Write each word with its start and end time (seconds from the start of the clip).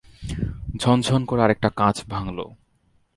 ঝনঝন 0.81 1.21
করে 1.25 1.41
আরেকটা 1.43 1.69
কাঁচ 1.75 1.97
ভাঙল। 2.09 2.37